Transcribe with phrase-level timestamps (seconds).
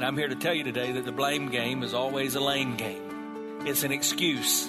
[0.00, 2.74] And I'm here to tell you today that the blame game is always a lame
[2.74, 3.66] game.
[3.66, 4.66] It's an excuse.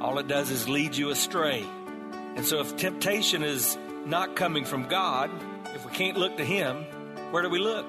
[0.00, 1.64] All it does is lead you astray.
[2.34, 5.30] And so if temptation is not coming from God,
[5.76, 6.86] if we can't look to Him,
[7.30, 7.86] where do we look?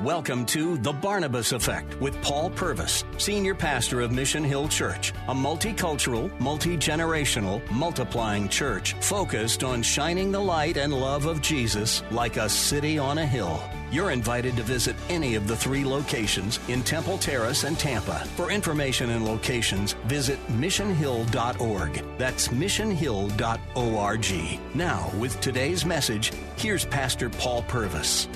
[0.00, 5.34] Welcome to The Barnabas Effect with Paul Purvis, Senior Pastor of Mission Hill Church, a
[5.34, 12.38] multicultural, multi generational, multiplying church focused on shining the light and love of Jesus like
[12.38, 13.62] a city on a hill.
[13.92, 18.20] You're invited to visit any of the three locations in Temple Terrace and Tampa.
[18.36, 22.02] For information and locations, visit missionhill.org.
[22.16, 24.74] That's missionhill.org.
[24.74, 28.28] Now, with today's message, here's Pastor Paul Purvis.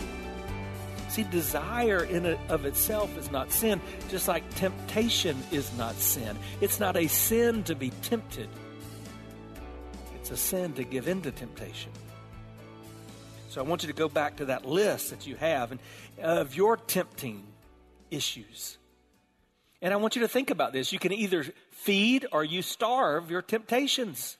[1.09, 6.37] See, desire in of itself is not sin, just like temptation is not sin.
[6.61, 8.51] It's not a sin to be tempted,
[10.17, 11.93] it's a sin to give in to temptation.
[13.49, 15.81] So I want you to go back to that list that you have and,
[16.21, 17.45] of your tempting
[18.11, 18.79] issues.
[19.83, 20.93] And I want you to think about this.
[20.93, 24.37] You can either feed or you starve your temptations.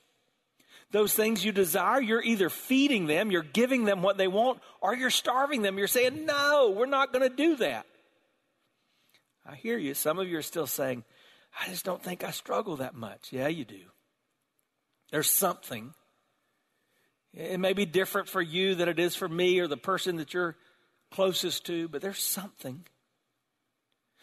[0.93, 4.95] Those things you desire, you're either feeding them, you're giving them what they want, or
[4.95, 5.79] you're starving them.
[5.79, 7.87] You're saying, no, we're not going to do that.
[9.45, 9.95] I hear you.
[9.95, 11.05] Some of you are still saying,
[11.61, 13.33] I just don't think I struggle that much.
[13.33, 13.81] Yeah, you do.
[15.11, 15.95] There's something.
[17.37, 20.33] It may be different for you than it is for me or the person that
[20.33, 20.57] you're
[21.11, 22.85] closest to, but there's something.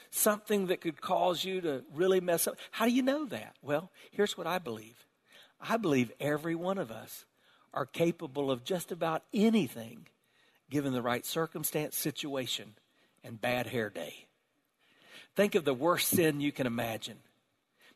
[0.09, 2.56] Something that could cause you to really mess up.
[2.72, 3.56] How do you know that?
[3.61, 5.06] Well, here's what I believe
[5.61, 7.25] I believe every one of us
[7.73, 10.07] are capable of just about anything
[10.69, 12.73] given the right circumstance, situation,
[13.23, 14.25] and bad hair day.
[15.35, 17.18] Think of the worst sin you can imagine.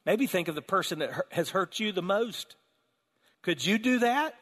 [0.06, 2.56] Maybe think of the person that has hurt you the most.
[3.42, 4.36] Could you do that?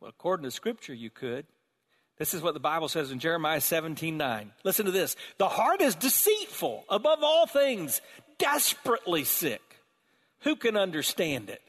[0.00, 1.46] Well, according to Scripture, you could.
[2.18, 4.52] This is what the Bible says in Jeremiah 17 9.
[4.64, 5.16] Listen to this.
[5.38, 8.00] The heart is deceitful above all things,
[8.38, 9.62] desperately sick.
[10.40, 11.62] Who can understand it?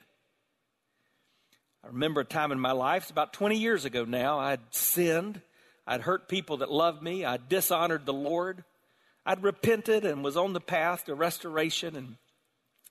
[1.83, 5.41] I remember a time in my life, it's about 20 years ago now, I'd sinned.
[5.87, 7.25] I'd hurt people that loved me.
[7.25, 8.63] I'd dishonored the Lord.
[9.25, 12.17] I'd repented and was on the path to restoration and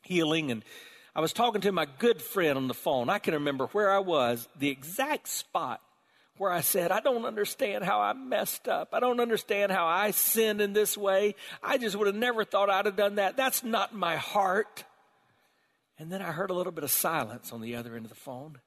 [0.02, 0.50] healing.
[0.50, 0.64] And
[1.14, 3.08] I was talking to my good friend on the phone.
[3.08, 5.80] I can remember where I was, the exact spot
[6.40, 8.90] where I said, I don't understand how I messed up.
[8.94, 11.34] I don't understand how I sinned in this way.
[11.62, 13.36] I just would have never thought I'd have done that.
[13.36, 14.84] That's not my heart.
[15.98, 18.14] And then I heard a little bit of silence on the other end of the
[18.14, 18.58] phone.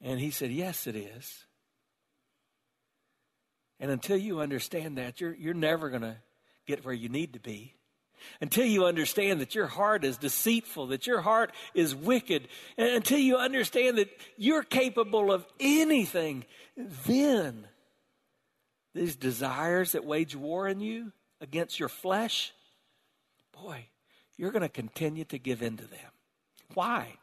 [0.00, 1.44] And he said, Yes, it is.
[3.78, 6.16] And until you understand that, you're, you're never going to
[6.66, 7.74] get where you need to be.
[8.40, 13.18] Until you understand that your heart is deceitful, that your heart is wicked, and until
[13.18, 16.44] you understand that you're capable of anything,
[17.06, 17.66] then
[18.94, 22.52] these desires that wage war in you against your flesh,
[23.52, 23.86] boy,
[24.36, 26.10] you're going to continue to give in to them.
[26.74, 27.14] Why?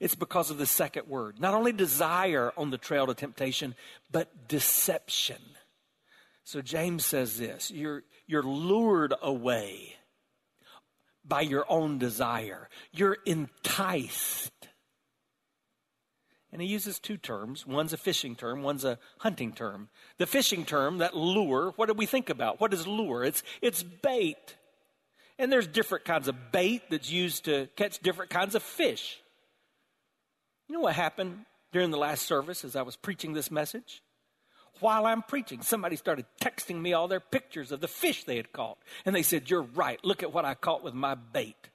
[0.00, 1.38] It's because of the second word.
[1.40, 3.74] Not only desire on the trail to temptation,
[4.10, 5.40] but deception.
[6.44, 9.94] So James says this you're, you're lured away
[11.24, 14.50] by your own desire, you're enticed.
[16.52, 17.66] And he uses two terms.
[17.66, 19.88] One's a fishing term, one's a hunting term.
[20.18, 22.60] The fishing term, that lure, what do we think about?
[22.60, 23.24] What is lure?
[23.24, 24.56] It's, it's bait.
[25.38, 29.18] And there's different kinds of bait that's used to catch different kinds of fish.
[30.68, 34.02] You know what happened during the last service as I was preaching this message?
[34.80, 38.52] While I'm preaching, somebody started texting me all their pictures of the fish they had
[38.52, 38.78] caught.
[39.04, 40.02] And they said, You're right.
[40.04, 41.68] Look at what I caught with my bait.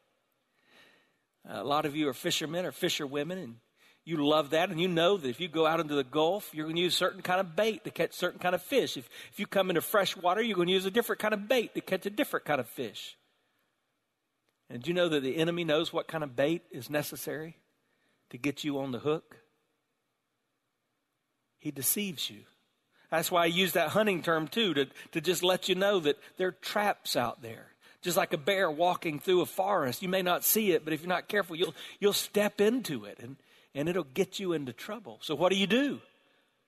[1.49, 3.55] A lot of you are fishermen or fisherwomen, and
[4.03, 6.65] you love that, and you know that if you go out into the Gulf, you're
[6.65, 8.97] going to use certain kind of bait to catch certain kind of fish.
[8.97, 11.47] If, if you come into fresh water, you're going to use a different kind of
[11.47, 13.17] bait to catch a different kind of fish.
[14.69, 17.57] And do you know that the enemy knows what kind of bait is necessary
[18.29, 19.37] to get you on the hook?
[21.59, 22.41] He deceives you.
[23.09, 26.17] That's why I use that hunting term too, to, to just let you know that
[26.37, 27.67] there are traps out there.
[28.01, 30.01] Just like a bear walking through a forest.
[30.01, 33.19] You may not see it, but if you're not careful, you'll, you'll step into it
[33.21, 33.37] and,
[33.73, 35.19] and it'll get you into trouble.
[35.21, 35.99] So what do you do?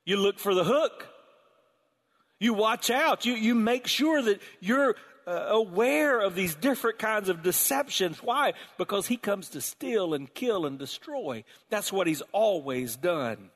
[0.05, 1.07] You look for the hook.
[2.39, 3.25] You watch out.
[3.25, 4.95] You, you make sure that you're
[5.27, 8.23] uh, aware of these different kinds of deceptions.
[8.23, 8.53] Why?
[8.77, 11.43] Because he comes to steal and kill and destroy.
[11.69, 13.51] That's what he's always done.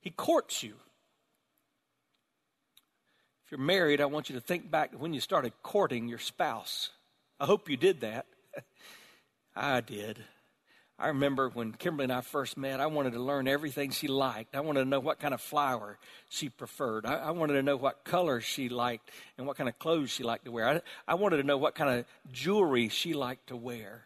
[0.00, 0.74] He courts you.
[3.44, 6.18] If you're married, I want you to think back to when you started courting your
[6.18, 6.90] spouse.
[7.38, 8.26] I hope you did that.
[9.56, 10.18] I did.
[10.98, 14.54] I remember when Kimberly and I first met, I wanted to learn everything she liked.
[14.54, 15.98] I wanted to know what kind of flower
[16.30, 17.04] she preferred.
[17.04, 20.22] I, I wanted to know what color she liked and what kind of clothes she
[20.22, 20.68] liked to wear.
[20.68, 24.04] I, I wanted to know what kind of jewelry she liked to wear.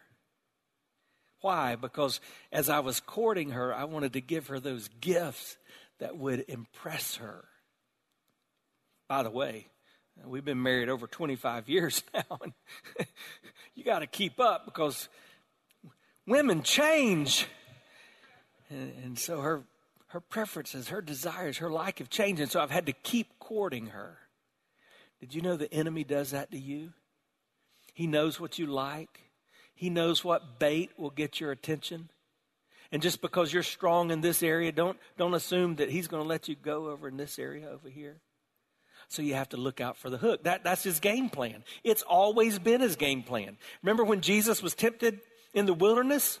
[1.41, 1.75] Why?
[1.75, 2.19] Because
[2.51, 5.57] as I was courting her, I wanted to give her those gifts
[5.99, 7.45] that would impress her.
[9.09, 9.65] By the way,
[10.23, 12.53] we've been married over 25 years now, and
[13.75, 15.09] you got to keep up because
[16.27, 17.47] women change.
[18.69, 19.63] And, and, so her,
[20.09, 22.39] her preferences, her desires, her like have changed.
[22.39, 24.19] And so I've had to keep courting her.
[25.19, 26.93] Did you know the enemy does that to you?
[27.95, 29.31] He knows what you like,
[29.73, 32.09] he knows what bait will get your attention.
[32.91, 36.29] And just because you're strong in this area, don't, don't assume that he's going to
[36.29, 38.19] let you go over in this area over here.
[39.09, 40.43] So you have to look out for the hook.
[40.43, 41.63] That, that's his game plan.
[41.83, 43.57] It's always been his game plan.
[43.81, 45.19] Remember when Jesus was tempted
[45.53, 46.39] in the wilderness?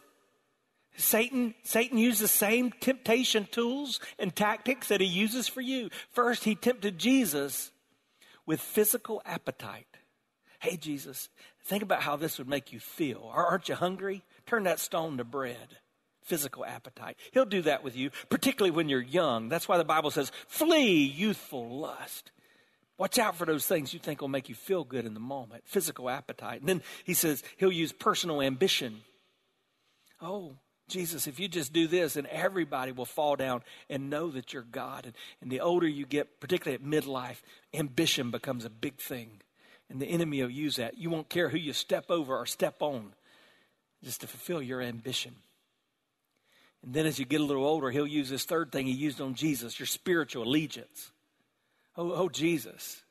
[0.95, 5.89] Satan, Satan used the same temptation tools and tactics that he uses for you.
[6.11, 7.71] First, he tempted Jesus
[8.45, 9.87] with physical appetite.
[10.59, 11.29] Hey, Jesus,
[11.63, 13.31] think about how this would make you feel.
[13.33, 14.23] Aren't you hungry?
[14.45, 15.77] Turn that stone to bread.
[16.21, 17.17] Physical appetite.
[17.31, 19.49] He'll do that with you, particularly when you're young.
[19.49, 22.31] That's why the Bible says, flee youthful lust.
[22.99, 25.63] Watch out for those things you think will make you feel good in the moment,
[25.65, 26.59] physical appetite.
[26.59, 29.01] And then he says he'll use personal ambition.
[30.21, 30.57] Oh,
[30.89, 34.63] Jesus, if you just do this, and everybody will fall down and know that you're
[34.63, 35.05] God.
[35.05, 37.37] And, and the older you get, particularly at midlife,
[37.73, 39.41] ambition becomes a big thing.
[39.89, 40.97] And the enemy will use that.
[40.97, 43.13] You won't care who you step over or step on
[44.03, 45.35] just to fulfill your ambition.
[46.83, 49.21] And then as you get a little older, he'll use this third thing he used
[49.21, 51.11] on Jesus your spiritual allegiance.
[51.99, 53.03] Oh, oh Jesus,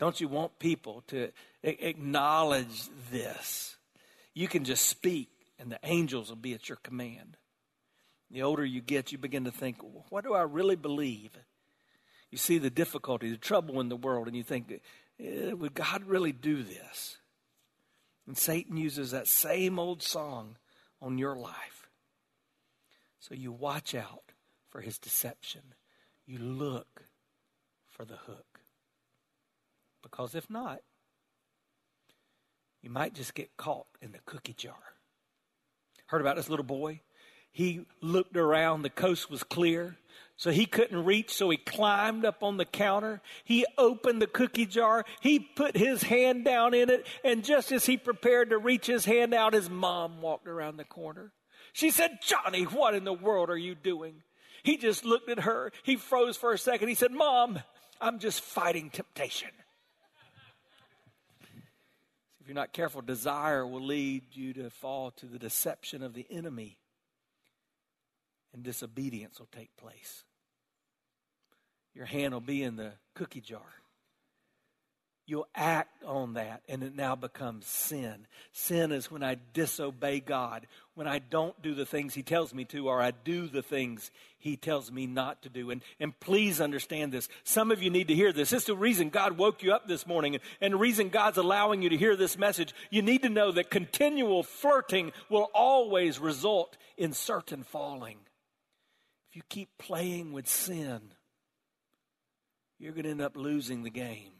[0.00, 1.30] don't you want people to
[1.62, 3.76] acknowledge this?
[4.34, 5.30] You can just speak,
[5.60, 7.36] and the angels will be at your command.
[8.32, 9.76] The older you get, you begin to think,
[10.08, 11.38] what do I really believe?
[12.32, 14.80] You see the difficulty, the trouble in the world, and you think,
[15.20, 17.18] eh, would God really do this?
[18.26, 20.56] And Satan uses that same old song
[21.00, 21.88] on your life.
[23.20, 24.32] So you watch out
[24.68, 25.62] for his deception.
[26.26, 26.95] You look
[27.96, 28.60] for the hook.
[30.02, 30.80] Because if not,
[32.82, 34.74] you might just get caught in the cookie jar.
[36.06, 37.00] Heard about this little boy?
[37.50, 39.96] He looked around, the coast was clear,
[40.36, 43.22] so he couldn't reach, so he climbed up on the counter.
[43.44, 47.86] He opened the cookie jar, he put his hand down in it, and just as
[47.86, 51.32] he prepared to reach his hand out, his mom walked around the corner.
[51.72, 54.22] She said, Johnny, what in the world are you doing?
[54.62, 55.72] He just looked at her.
[55.82, 56.88] He froze for a second.
[56.88, 57.60] He said, Mom,
[58.00, 59.50] I'm just fighting temptation.
[62.40, 66.26] If you're not careful, desire will lead you to fall to the deception of the
[66.30, 66.78] enemy,
[68.54, 70.24] and disobedience will take place.
[71.94, 73.82] Your hand will be in the cookie jar
[75.26, 78.26] you'll act on that and it now becomes sin.
[78.52, 82.64] Sin is when I disobey God, when I don't do the things He tells me
[82.66, 85.70] to, or I do the things He tells me not to do.
[85.70, 87.28] And, and please understand this.
[87.42, 88.50] Some of you need to hear this.
[88.50, 91.82] This is the reason God woke you up this morning and the reason God's allowing
[91.82, 92.72] you to hear this message.
[92.90, 98.18] You need to know that continual flirting will always result in certain falling.
[99.28, 101.00] If you keep playing with sin,
[102.78, 104.35] you're going to end up losing the game.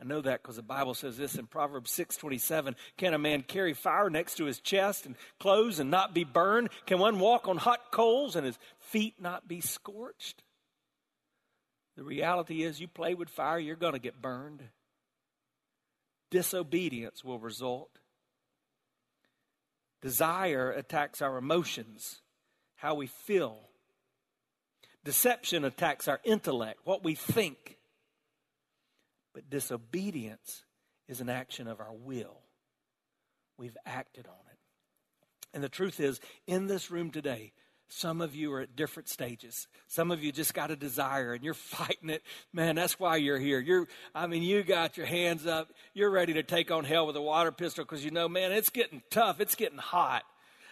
[0.00, 3.72] I know that because the Bible says this in Proverbs 6:27, can a man carry
[3.72, 6.68] fire next to his chest and clothes and not be burned?
[6.84, 10.42] Can one walk on hot coals and his feet not be scorched?
[11.96, 14.62] The reality is you play with fire, you're going to get burned.
[16.30, 17.98] Disobedience will result.
[20.02, 22.20] Desire attacks our emotions,
[22.76, 23.70] how we feel.
[25.04, 27.78] Deception attacks our intellect, what we think.
[29.36, 30.64] But disobedience
[31.08, 32.40] is an action of our will.
[33.58, 34.58] We've acted on it.
[35.52, 37.52] And the truth is, in this room today,
[37.86, 39.68] some of you are at different stages.
[39.88, 42.22] Some of you just got a desire and you're fighting it.
[42.54, 43.60] Man, that's why you're here.
[43.60, 45.68] You're, I mean, you got your hands up.
[45.92, 48.70] You're ready to take on hell with a water pistol because you know, man, it's
[48.70, 49.38] getting tough.
[49.38, 50.22] It's getting hot.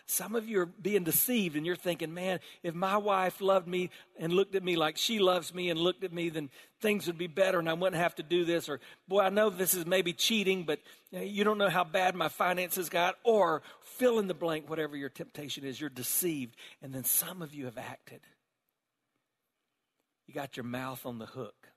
[0.06, 3.88] Some of you are being deceived and you're thinking, man, if my wife loved me
[4.18, 7.16] and looked at me like she loves me and looked at me, then things would
[7.16, 8.68] be better and I wouldn't have to do this.
[8.68, 10.80] Or, boy, I know this is maybe cheating, but
[11.14, 13.16] eh, you don't know how bad my finances got.
[13.25, 15.80] Or fill in the blank, whatever your temptation is.
[15.80, 16.54] You're deceived.
[16.82, 18.20] And then some of you have acted.
[20.26, 21.68] You got your mouth on the hook.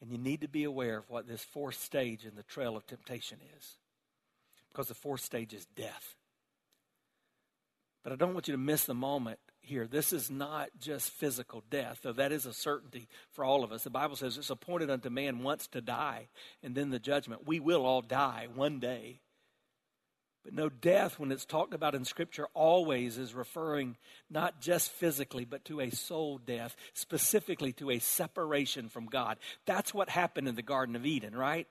[0.00, 2.86] And you need to be aware of what this fourth stage in the trail of
[2.86, 3.76] temptation is.
[4.72, 6.14] Because the fourth stage is death.
[8.02, 9.86] But I don't want you to miss the moment here.
[9.86, 13.84] This is not just physical death, though that is a certainty for all of us.
[13.84, 16.28] The Bible says it's appointed unto man once to die,
[16.62, 17.46] and then the judgment.
[17.46, 19.20] We will all die one day.
[20.44, 23.96] But no, death, when it's talked about in Scripture, always is referring
[24.28, 29.38] not just physically, but to a soul death, specifically to a separation from God.
[29.66, 31.68] That's what happened in the Garden of Eden, right?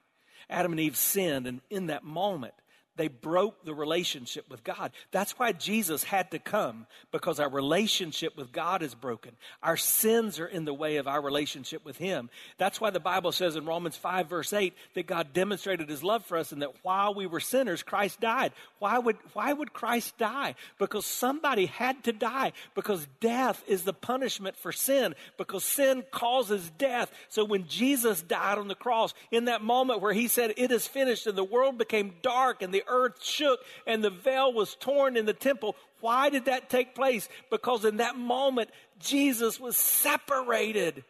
[0.50, 2.53] Adam and Eve sinned, and in that moment,
[2.98, 4.92] they broke the relationship with God.
[5.12, 9.32] That's why Jesus had to come, because our relationship with God is broken.
[9.64, 12.30] Our sins are in the way of our relationship with Him.
[12.58, 16.26] That's why the Bible says in Romans 5, verse 8, that God demonstrated His love
[16.26, 18.52] for us and that while we were sinners, Christ died.
[18.80, 20.56] Why would, why would Christ die?
[20.78, 26.70] Because somebody had to die, because death is the punishment for sin, because sin causes
[26.78, 27.10] death.
[27.30, 30.88] So when Jesus died on the cross, in that moment where He said, It is
[30.88, 35.18] finished, and the world became dark and the earth shook and the veil was torn
[35.18, 35.76] in the temple.
[36.00, 37.30] Why did that take place?
[37.50, 38.70] Because in that moment,
[39.00, 41.04] Jesus was separated.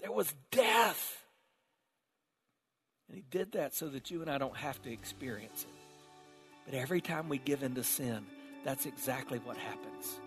[0.00, 1.24] There was death.
[3.08, 5.74] And he did that so that you and I don't have to experience it.
[6.66, 8.26] But every time we give in to sin,
[8.64, 10.20] that's exactly what happens.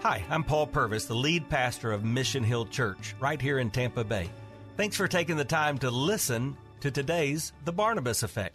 [0.00, 4.04] Hi, I'm Paul Purvis, the lead pastor of Mission Hill Church, right here in Tampa
[4.04, 4.30] Bay.
[4.76, 8.54] Thanks for taking the time to listen to today's The Barnabas Effect.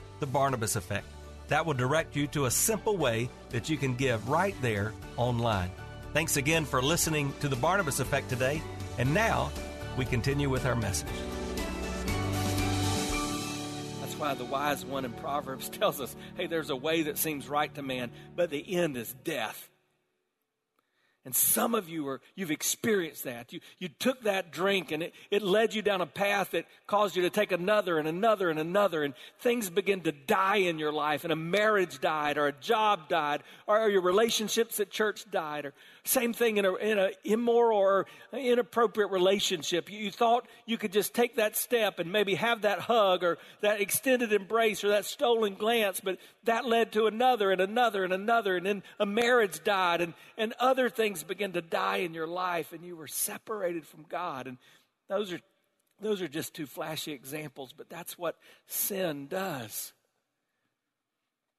[0.21, 1.05] the Barnabas Effect.
[1.49, 5.71] That will direct you to a simple way that you can give right there online.
[6.13, 8.61] Thanks again for listening to the Barnabas Effect today.
[8.97, 9.51] And now
[9.97, 11.09] we continue with our message.
[13.99, 17.49] That's why the wise one in Proverbs tells us hey, there's a way that seems
[17.49, 19.70] right to man, but the end is death.
[21.23, 23.53] And some of you are, you've experienced that.
[23.53, 27.15] You, you took that drink and it, it led you down a path that caused
[27.15, 29.03] you to take another and another and another.
[29.03, 31.23] And things begin to die in your life.
[31.23, 35.73] And a marriage died, or a job died, or your relationships at church died, or
[36.03, 39.91] same thing in a, in a immoral or inappropriate relationship.
[39.91, 43.37] You, you thought you could just take that step and maybe have that hug or
[43.61, 48.13] that extended embrace or that stolen glance, but that led to another and another and
[48.13, 48.57] another.
[48.57, 52.73] And then a marriage died and, and other things began to die in your life
[52.73, 54.47] and you were separated from God.
[54.47, 54.57] And
[55.07, 55.39] those are,
[55.99, 59.93] those are just two flashy examples, but that's what sin does.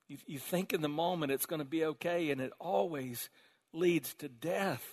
[0.08, 3.30] You, you think in the moment it's going to be okay, and it always
[3.72, 4.84] leads to death.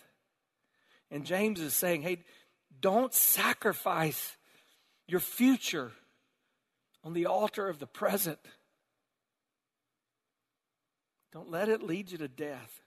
[1.12, 2.24] And James is saying, hey,
[2.80, 4.38] don't sacrifice
[5.08, 5.92] your future
[7.04, 8.40] on the altar of the present.
[11.32, 12.82] Don't let it lead you to death.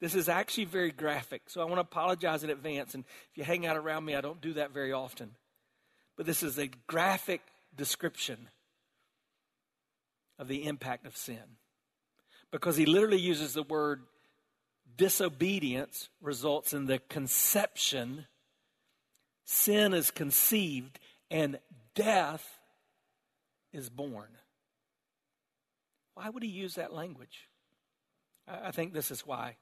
[0.00, 2.94] This is actually very graphic, so I want to apologize in advance.
[2.94, 5.32] And if you hang out around me, I don't do that very often.
[6.16, 7.40] But this is a graphic
[7.76, 8.48] description
[10.38, 11.56] of the impact of sin.
[12.50, 14.02] Because he literally uses the word
[14.96, 18.26] disobedience results in the conception,
[19.44, 20.98] sin is conceived,
[21.30, 21.58] and
[21.94, 22.58] death
[23.72, 24.28] is born.
[26.14, 27.48] Why would he use that language?
[28.48, 29.56] I think this is why.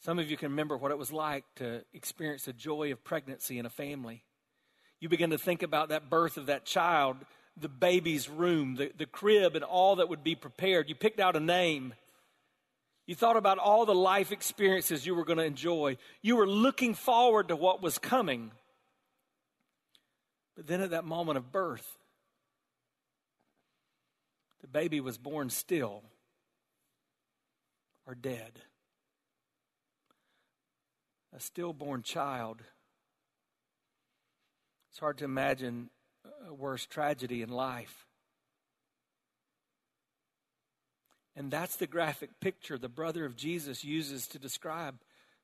[0.00, 3.58] Some of you can remember what it was like to experience the joy of pregnancy
[3.58, 4.22] in a family.
[5.00, 7.16] You begin to think about that birth of that child,
[7.56, 10.88] the baby's room, the, the crib, and all that would be prepared.
[10.88, 11.94] You picked out a name.
[13.06, 15.96] You thought about all the life experiences you were going to enjoy.
[16.22, 18.52] You were looking forward to what was coming.
[20.56, 21.98] But then at that moment of birth,
[24.60, 26.02] the baby was born still
[28.08, 28.62] or dead.
[31.36, 32.62] A stillborn child.
[34.90, 35.90] It's hard to imagine
[36.48, 38.06] a worse tragedy in life.
[41.36, 44.96] And that's the graphic picture the brother of Jesus uses to describe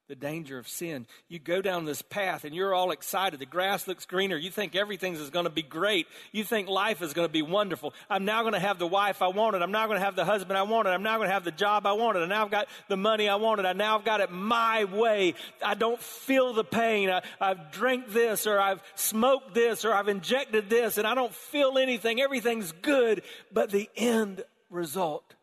[0.07, 1.07] the danger of sin.
[1.29, 3.41] You go down this path and you're all excited.
[3.41, 4.37] The grass looks greener.
[4.37, 6.07] You think everything is going to be great.
[6.31, 7.95] You think life is going to be wonderful.
[8.11, 9.63] I'm now going to have the wife I wanted.
[9.63, 10.91] I'm now going to have the husband I wanted.
[10.91, 12.21] I'm now going to have the job I wanted.
[12.21, 13.65] And now I've got the money I wanted.
[13.65, 15.35] I now I've got it my way.
[15.65, 17.09] I don't feel the pain.
[17.09, 21.35] I, I've drank this or I've smoked this or I've injected this and I don't
[21.35, 22.21] feel anything.
[22.21, 23.23] Everything's good.
[23.51, 25.35] But the end result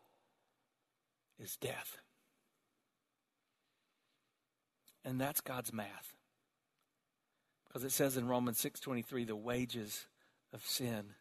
[1.40, 2.01] is death.
[5.04, 6.14] And that's God's math.
[7.66, 10.06] Because it says in Romans 6:23 the wages
[10.52, 11.14] of sin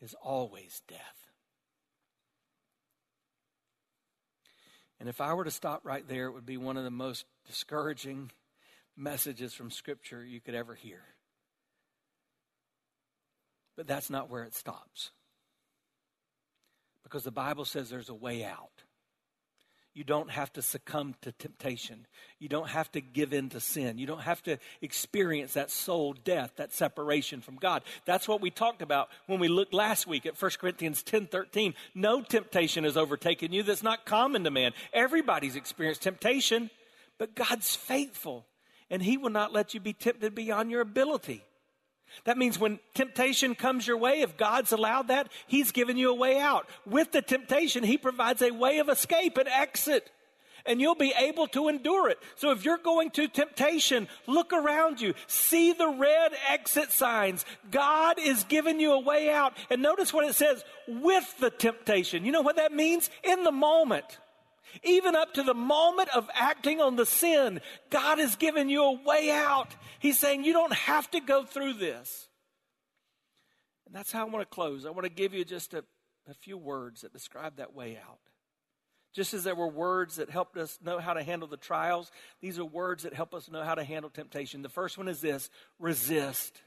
[0.00, 1.30] is always death.
[5.00, 7.24] And if I were to stop right there, it would be one of the most
[7.46, 8.32] discouraging
[8.96, 11.02] messages from Scripture you could ever hear.
[13.76, 15.12] But that's not where it stops.
[17.04, 18.82] Because the Bible says there's a way out.
[19.98, 22.06] You don't have to succumb to temptation.
[22.38, 23.98] You don't have to give in to sin.
[23.98, 27.82] You don't have to experience that soul death, that separation from God.
[28.04, 31.74] That's what we talked about when we looked last week at 1 Corinthians 10 13.
[31.96, 34.70] No temptation has overtaken you that's not common to man.
[34.92, 36.70] Everybody's experienced temptation,
[37.18, 38.46] but God's faithful,
[38.88, 41.42] and He will not let you be tempted beyond your ability.
[42.24, 46.14] That means when temptation comes your way, if God's allowed that, He's given you a
[46.14, 46.68] way out.
[46.86, 50.10] With the temptation, He provides a way of escape, and exit.
[50.66, 52.18] And you'll be able to endure it.
[52.36, 55.14] So if you're going to temptation, look around you.
[55.26, 57.46] See the red exit signs.
[57.70, 59.54] God is giving you a way out.
[59.70, 62.26] And notice what it says with the temptation.
[62.26, 63.08] You know what that means?
[63.24, 64.18] In the moment.
[64.82, 67.60] Even up to the moment of acting on the sin,
[67.90, 69.74] God has given you a way out.
[69.98, 72.28] He's saying you don't have to go through this.
[73.86, 74.84] And that's how I want to close.
[74.84, 75.84] I want to give you just a,
[76.28, 78.18] a few words that describe that way out.
[79.14, 82.58] Just as there were words that helped us know how to handle the trials, these
[82.58, 84.62] are words that help us know how to handle temptation.
[84.62, 85.48] The first one is this
[85.78, 86.60] resist.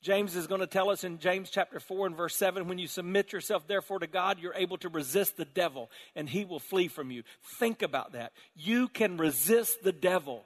[0.00, 2.86] James is going to tell us in James chapter 4 and verse 7 when you
[2.86, 6.88] submit yourself therefore to God, you're able to resist the devil and he will flee
[6.88, 7.24] from you.
[7.58, 8.32] Think about that.
[8.54, 10.44] You can resist the devil.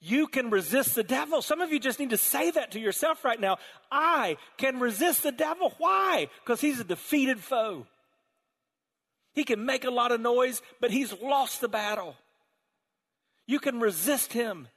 [0.00, 1.42] You can resist the devil.
[1.42, 3.58] Some of you just need to say that to yourself right now.
[3.92, 5.74] I can resist the devil.
[5.76, 6.28] Why?
[6.42, 7.86] Because he's a defeated foe.
[9.34, 12.16] He can make a lot of noise, but he's lost the battle.
[13.46, 14.68] You can resist him.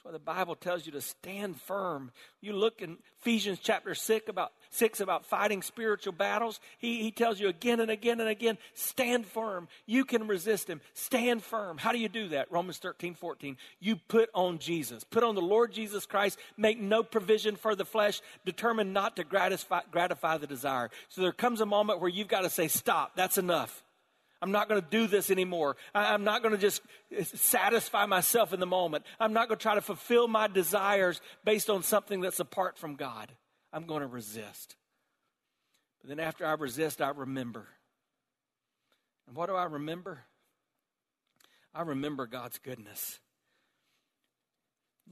[0.00, 2.10] That's why the Bible tells you to stand firm.
[2.40, 6.58] You look in Ephesians chapter 6 about, 6 about fighting spiritual battles.
[6.78, 9.68] He, he tells you again and again and again, stand firm.
[9.84, 10.80] You can resist him.
[10.94, 11.76] Stand firm.
[11.76, 12.50] How do you do that?
[12.50, 13.58] Romans 13, 14.
[13.78, 15.04] You put on Jesus.
[15.04, 16.38] Put on the Lord Jesus Christ.
[16.56, 18.22] Make no provision for the flesh.
[18.46, 20.88] Determined not to gratify, gratify the desire.
[21.10, 23.16] So there comes a moment where you've got to say, stop.
[23.16, 23.82] That's enough.
[24.42, 25.76] I'm not going to do this anymore.
[25.94, 26.80] I'm not going to just
[27.14, 29.04] eh, satisfy myself in the moment.
[29.18, 32.96] I'm not going to try to fulfill my desires based on something that's apart from
[32.96, 33.30] God.
[33.72, 34.76] I'm going to resist.
[36.00, 37.68] But then after I resist, I remember.
[39.26, 40.24] And what do I remember?
[41.74, 43.20] I remember God's goodness.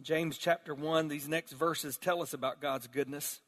[0.01, 3.41] James chapter 1, these next verses tell us about God's goodness.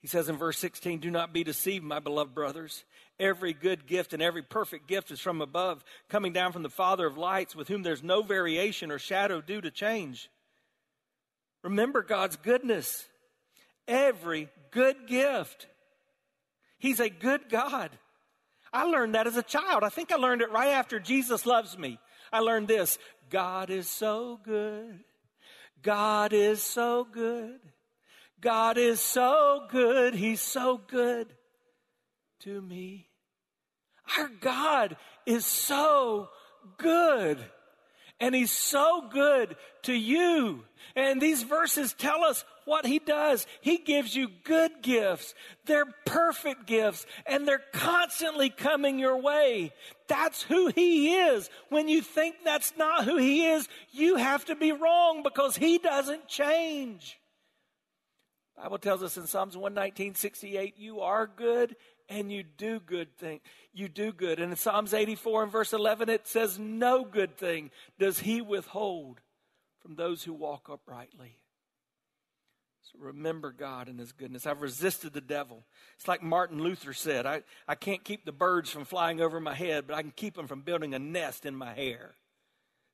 [0.00, 2.84] He says in verse 16, Do not be deceived, my beloved brothers.
[3.22, 7.06] Every good gift and every perfect gift is from above, coming down from the Father
[7.06, 10.28] of lights, with whom there's no variation or shadow due to change.
[11.62, 13.06] Remember God's goodness.
[13.86, 15.68] Every good gift.
[16.80, 17.90] He's a good God.
[18.72, 19.84] I learned that as a child.
[19.84, 22.00] I think I learned it right after Jesus loves me.
[22.32, 22.98] I learned this
[23.30, 24.98] God is so good.
[25.80, 27.60] God is so good.
[28.40, 30.16] God is so good.
[30.16, 31.32] He's so good
[32.40, 33.06] to me.
[34.18, 36.28] Our God is so
[36.78, 37.38] good.
[38.20, 40.64] And He's so good to you.
[40.94, 43.46] And these verses tell us what He does.
[43.60, 45.34] He gives you good gifts.
[45.66, 49.72] They're perfect gifts and they're constantly coming your way.
[50.06, 51.50] That's who He is.
[51.68, 55.78] When you think that's not who He is, you have to be wrong because He
[55.78, 57.18] doesn't change.
[58.56, 61.74] Bible tells us in Psalms 119, 68, you are good
[62.08, 63.40] and you do good thing.
[63.72, 64.38] You do good.
[64.38, 69.20] And in Psalms 84 and verse 11, it says, no good thing does he withhold
[69.80, 71.38] from those who walk uprightly.
[72.82, 74.46] So remember God and his goodness.
[74.46, 75.64] I've resisted the devil.
[75.96, 79.54] It's like Martin Luther said, I, I can't keep the birds from flying over my
[79.54, 82.14] head, but I can keep them from building a nest in my hair.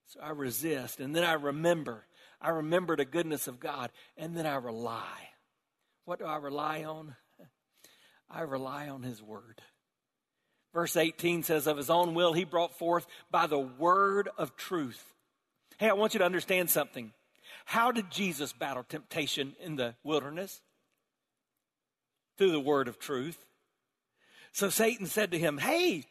[0.06, 1.00] So I resist.
[1.00, 2.04] And then I remember.
[2.40, 3.90] I remember the goodness of God.
[4.16, 5.30] And then I rely.
[6.04, 7.16] What do I rely on?
[8.30, 9.62] I rely on his word.
[10.74, 15.02] Verse 18 says, Of his own will he brought forth by the word of truth.
[15.78, 17.12] Hey, I want you to understand something.
[17.64, 20.60] How did Jesus battle temptation in the wilderness?
[22.36, 23.38] Through the word of truth.
[24.52, 26.04] So Satan said to him, Hey,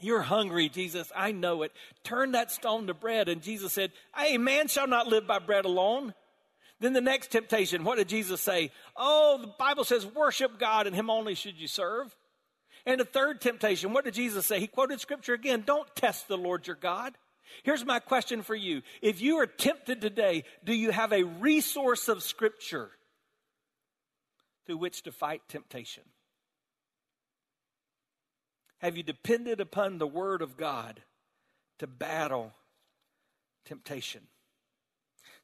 [0.00, 1.12] you're hungry, Jesus.
[1.14, 1.72] I know it.
[2.04, 3.28] Turn that stone to bread.
[3.28, 6.14] And Jesus said, Hey, man shall not live by bread alone.
[6.80, 8.72] Then the next temptation, what did Jesus say?
[8.96, 12.16] Oh, the Bible says, worship God and Him only should you serve.
[12.86, 14.58] And the third temptation, what did Jesus say?
[14.58, 17.14] He quoted scripture again don't test the Lord your God.
[17.64, 18.82] Here's my question for you.
[19.02, 22.90] If you are tempted today, do you have a resource of scripture
[24.66, 26.04] through which to fight temptation?
[28.78, 31.02] Have you depended upon the Word of God
[31.80, 32.52] to battle
[33.66, 34.22] temptation?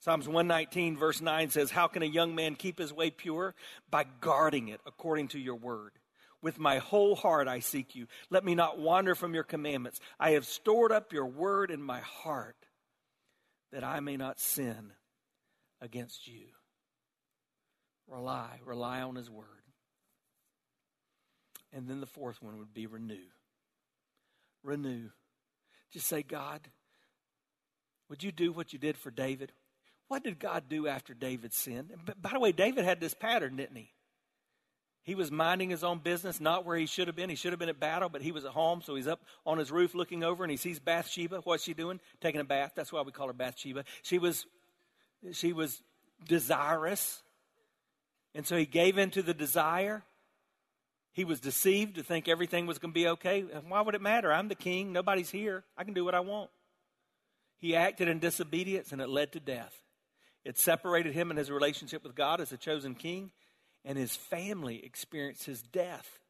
[0.01, 3.55] Psalms 119, verse 9 says, How can a young man keep his way pure?
[3.91, 5.93] By guarding it according to your word.
[6.43, 8.07] With my whole heart I seek you.
[8.31, 10.01] Let me not wander from your commandments.
[10.21, 12.57] I have stored up your word in my heart
[13.73, 14.93] that I may not sin
[15.81, 16.47] against you.
[18.07, 19.47] Rely, rely on his word.
[21.73, 23.17] And then the fourth one would be renew.
[24.63, 25.11] Renew.
[25.93, 26.61] Just say, God,
[28.09, 29.53] would you do what you did for David?
[30.09, 31.93] What did God do after David sinned?
[32.21, 33.91] By the way, David had this pattern, didn't he?
[35.03, 37.31] He was minding his own business, not where he should have been.
[37.31, 39.57] He should have been at battle, but he was at home, so he's up on
[39.57, 41.43] his roof looking over and he sees Bathsheba.
[41.45, 42.01] What's she doing?
[42.21, 42.73] Taking a bath.
[42.75, 43.85] That's why we call her Bathsheba.
[44.03, 44.47] She was
[45.33, 45.81] she was
[46.27, 47.23] desirous.
[48.35, 50.03] And so he gave in to the desire.
[51.13, 53.43] He was deceived to think everything was going to be okay.
[53.67, 54.33] Why would it matter?
[54.33, 54.93] I'm the king.
[54.93, 55.65] Nobody's here.
[55.79, 56.51] I can do what I want.
[57.59, 59.73] He acted in disobedience and it led to death.
[60.47, 63.33] It separated him and his relationship with God as a chosen king,
[63.85, 66.21] and his family experienced his death.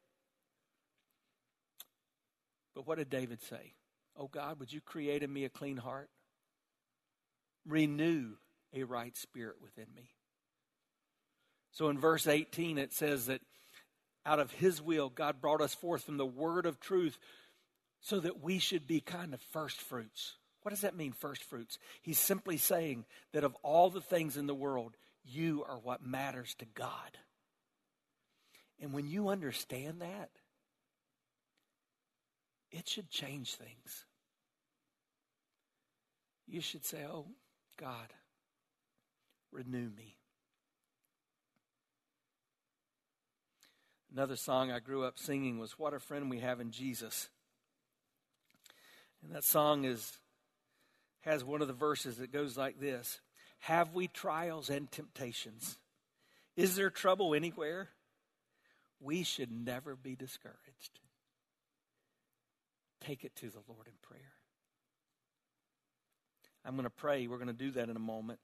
[2.75, 3.75] But what did David say?
[4.19, 6.09] Oh God, would you create in me a clean heart?
[7.67, 8.37] Renew
[8.73, 10.09] a right spirit within me.
[11.73, 13.43] So in verse 18, it says that
[14.25, 17.19] out of his will, God brought us forth from the word of truth
[18.01, 20.37] so that we should be kind of first fruits.
[20.67, 21.79] What does that mean, first fruits?
[22.03, 26.57] He's simply saying that of all the things in the world, you are what matters
[26.59, 26.91] to God.
[28.81, 30.31] And when you understand that,
[32.73, 34.07] it should change things.
[36.49, 37.27] You should say, Oh,
[37.77, 38.13] God,
[39.53, 40.17] renew me.
[44.13, 47.29] Another song I grew up singing was What a Friend We Have in Jesus.
[49.23, 50.19] And that song is
[51.27, 53.21] has one of the verses that goes like this
[53.61, 55.77] Have we trials and temptations?
[56.57, 57.91] Is there trouble anywhere?
[58.99, 61.01] We should never be discouraged.
[63.03, 64.33] Take it to the Lord in prayer.
[66.65, 67.27] I'm going to pray.
[67.27, 68.39] We're going to do that in a moment.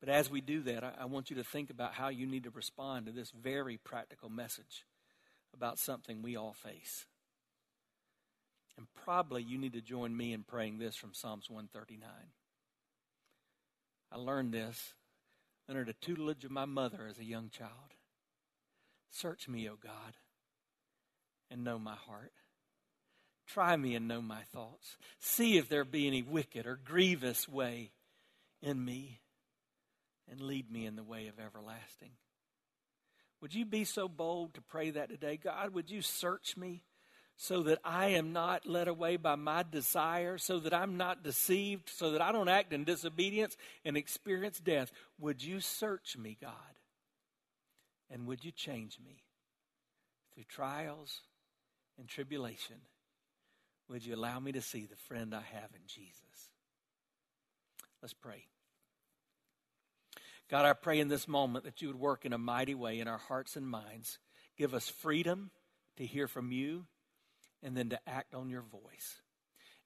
[0.00, 2.44] But as we do that, I, I, want you to think about how you need
[2.44, 4.86] to respond to this very practical message
[5.54, 7.04] about something we all face.
[8.78, 12.08] And probably you need to join me in praying this from Psalms 139.
[14.12, 14.94] I learned this
[15.68, 17.72] under the tutelage of my mother as a young child.
[19.10, 20.14] Search me, O God,
[21.50, 22.32] and know my heart.
[23.48, 24.96] Try me and know my thoughts.
[25.18, 27.90] See if there be any wicked or grievous way
[28.62, 29.20] in me,
[30.30, 32.10] and lead me in the way of everlasting.
[33.40, 35.36] Would you be so bold to pray that today?
[35.36, 36.82] God, would you search me?
[37.40, 41.88] So that I am not led away by my desire, so that I'm not deceived,
[41.88, 44.90] so that I don't act in disobedience and experience death.
[45.20, 46.52] Would you search me, God?
[48.10, 49.22] And would you change me
[50.34, 51.20] through trials
[51.96, 52.76] and tribulation?
[53.88, 56.50] Would you allow me to see the friend I have in Jesus?
[58.02, 58.46] Let's pray.
[60.50, 63.06] God, I pray in this moment that you would work in a mighty way in
[63.06, 64.18] our hearts and minds.
[64.56, 65.52] Give us freedom
[65.98, 66.86] to hear from you
[67.62, 69.22] and then to act on your voice.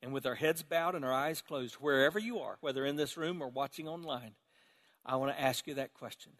[0.03, 3.17] And with our heads bowed and our eyes closed, wherever you are, whether in this
[3.17, 4.35] room or watching online,
[5.07, 6.33] I want to ask you that question.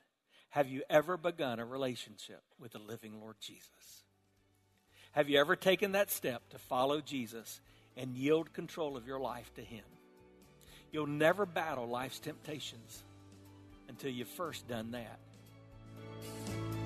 [0.51, 4.03] Have you ever begun a relationship with the living Lord Jesus?
[5.13, 7.61] Have you ever taken that step to follow Jesus
[7.97, 9.85] and yield control of your life to Him?
[10.91, 13.03] You'll never battle life's temptations
[13.89, 15.19] until you've first done that.